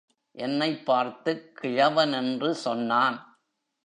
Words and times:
என்னைப் 0.31 0.85
பார்த்துக் 0.85 1.59
கிழவனென்று 1.61 2.55
சொன்னான். 2.55 3.39